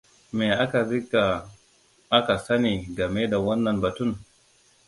[0.37, 1.23] Me aka riga
[2.17, 4.11] aka sani game da wannan batun?